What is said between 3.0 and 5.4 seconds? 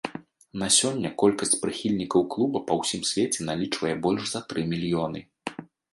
свеце налічвае больш за тры мільёны.